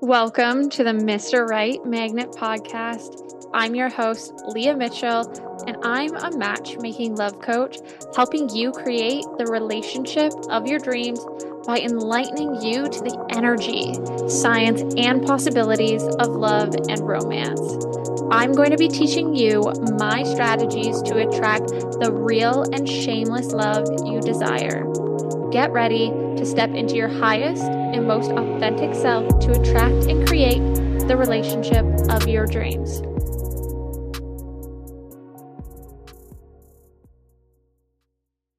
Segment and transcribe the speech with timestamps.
[0.00, 1.48] Welcome to the Mr.
[1.48, 3.48] Right Magnet podcast.
[3.54, 5.22] I'm your host, Leah Mitchell,
[5.66, 7.78] and I'm a matchmaking love coach
[8.14, 11.24] helping you create the relationship of your dreams
[11.64, 13.94] by enlightening you to the energy,
[14.28, 17.60] science, and possibilities of love and romance.
[18.30, 19.62] I'm going to be teaching you
[19.98, 24.84] my strategies to attract the real and shameless love you desire.
[25.54, 30.58] Get ready to step into your highest and most authentic self to attract and create
[31.06, 33.00] the relationship of your dreams.